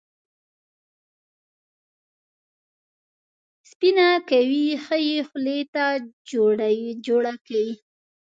سپینه 3.71 4.07
کوي، 4.29 4.65
ښه 4.83 4.97
یې 5.07 5.17
خولې 5.29 5.59
ته 5.73 5.85
جوړه 7.09 7.33
کوي. 7.47 7.71